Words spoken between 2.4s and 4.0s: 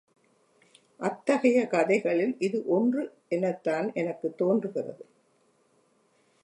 இது ஒன்று எனத்தான்